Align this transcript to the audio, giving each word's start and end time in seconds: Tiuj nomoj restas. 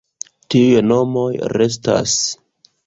Tiuj 0.53 0.81
nomoj 0.93 1.29
restas. 1.57 2.19